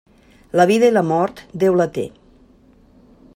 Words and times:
La 0.59 0.65
vida 0.71 0.89
i 0.91 0.95
la 0.95 1.03
mort, 1.09 1.43
Déu 1.65 1.77
la 1.83 1.87
té. 1.99 2.07